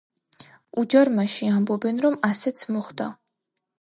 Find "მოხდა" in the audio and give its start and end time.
2.77-3.13